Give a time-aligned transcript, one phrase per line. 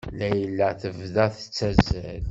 [0.19, 2.19] Layla tebda tettazzal.